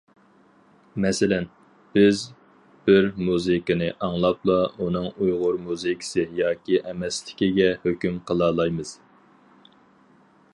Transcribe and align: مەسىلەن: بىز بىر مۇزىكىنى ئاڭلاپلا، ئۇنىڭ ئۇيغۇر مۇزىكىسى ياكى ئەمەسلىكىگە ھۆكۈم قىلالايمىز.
مەسىلەن: 1.03 1.43
بىز 1.97 2.23
بىر 2.87 3.09
مۇزىكىنى 3.27 3.89
ئاڭلاپلا، 4.07 4.57
ئۇنىڭ 4.79 5.05
ئۇيغۇر 5.11 5.61
مۇزىكىسى 5.67 6.27
ياكى 6.41 6.81
ئەمەسلىكىگە 6.85 7.71
ھۆكۈم 7.85 8.19
قىلالايمىز. 8.31 8.97